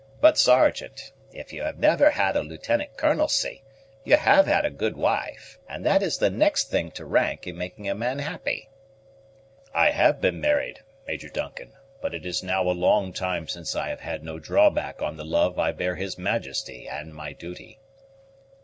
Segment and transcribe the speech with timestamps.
[0.19, 3.61] But, Sergeant, if you have never had a lieutenant colonelcy,
[4.03, 7.55] you have had a good wife, and that is the next thing to rank in
[7.55, 8.67] making a man happy."
[9.75, 13.89] "I have been married, Major Duncan; but it is now a long time since I
[13.89, 17.77] have had no drawback on the love I bear his majesty and my duty."